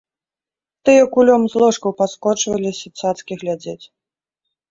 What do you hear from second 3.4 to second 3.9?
глядзець.